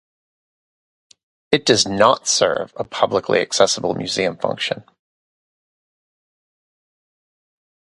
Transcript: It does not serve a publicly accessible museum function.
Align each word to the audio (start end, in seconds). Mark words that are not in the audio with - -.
It 1.51 1.63
does 1.63 1.87
not 1.87 2.27
serve 2.27 2.73
a 2.75 2.83
publicly 2.83 3.39
accessible 3.39 3.93
museum 3.93 4.35
function. 4.35 4.83